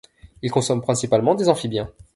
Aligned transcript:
Ils 0.41 0.49
consomment 0.49 0.81
principalement 0.81 1.35
des 1.35 1.47
amphibiens. 1.47 1.87